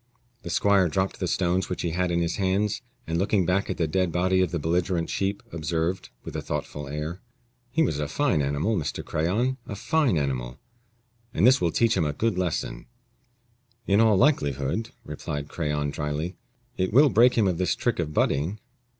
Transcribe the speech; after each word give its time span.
The 0.41 0.49
squire 0.49 0.87
dropped 0.89 1.19
the 1.19 1.27
stones 1.27 1.69
which 1.69 1.83
he 1.83 1.91
had 1.91 2.09
in 2.09 2.23
his 2.23 2.37
hands, 2.37 2.81
and 3.05 3.19
looking 3.19 3.45
back 3.45 3.69
at 3.69 3.77
the 3.77 3.85
dead 3.85 4.11
body 4.11 4.41
of 4.41 4.49
the 4.49 4.57
belligerent 4.57 5.11
sheep, 5.11 5.43
observed, 5.51 6.09
with 6.23 6.35
a 6.35 6.41
thoughtful 6.41 6.87
air, 6.87 7.21
"He 7.69 7.83
was 7.83 7.99
a 7.99 8.07
fine 8.07 8.41
animal, 8.41 8.75
Mr. 8.75 9.05
Crayon 9.05 9.57
a 9.67 9.75
fine 9.75 10.17
animal, 10.17 10.57
and 11.35 11.45
this 11.45 11.61
will 11.61 11.69
teach 11.69 11.95
him 11.95 12.05
a 12.05 12.13
good 12.13 12.35
lesson." 12.35 12.87
"In 13.85 14.01
all 14.01 14.17
likelihood," 14.17 14.89
replied 15.05 15.49
Crayon, 15.49 15.91
dryly, 15.91 16.35
"it 16.77 16.91
will 16.91 17.09
break 17.09 17.35
him 17.35 17.47
of 17.47 17.59
this 17.59 17.75
trick 17.75 17.99
of 17.99 18.11
butting." 18.11 18.59